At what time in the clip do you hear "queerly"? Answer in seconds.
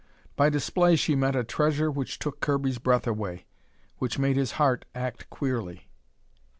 5.29-5.91